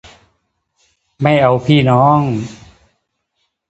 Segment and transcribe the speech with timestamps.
[1.21, 2.19] ไม่เอาพี่เอาน้อง